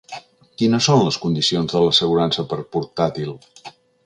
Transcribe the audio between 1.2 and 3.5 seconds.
condicions de l'assegurança per portàtil?